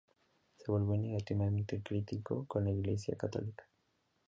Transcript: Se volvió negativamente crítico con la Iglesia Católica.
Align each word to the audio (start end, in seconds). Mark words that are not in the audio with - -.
Se 0.55 0.71
volvió 0.71 0.97
negativamente 0.97 1.79
crítico 1.83 2.45
con 2.47 2.63
la 2.63 2.71
Iglesia 2.71 3.15
Católica. 3.15 3.67